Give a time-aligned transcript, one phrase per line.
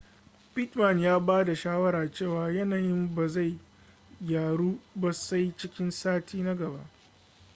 [0.55, 3.59] pittman ya ba da shawara cewa yanayin ba zai
[4.21, 6.89] gyaru ba sai cikin sati na gaba